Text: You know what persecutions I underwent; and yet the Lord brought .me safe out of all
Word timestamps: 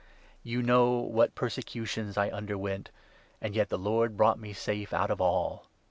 You 0.41 0.63
know 0.63 0.93
what 0.93 1.35
persecutions 1.35 2.17
I 2.17 2.29
underwent; 2.31 2.89
and 3.39 3.53
yet 3.55 3.69
the 3.69 3.77
Lord 3.77 4.17
brought 4.17 4.39
.me 4.39 4.51
safe 4.51 4.93
out 4.95 5.11
of 5.11 5.21
all 5.21 5.67